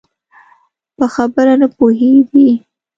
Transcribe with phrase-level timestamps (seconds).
[0.97, 2.49] په خبره نه پوهېدی؟